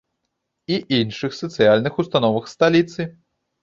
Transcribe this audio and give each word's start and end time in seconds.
І 0.77 0.79
іншых 1.01 1.37
сацыяльных 1.43 1.93
установах 2.07 2.53
сталіцы. 2.57 3.01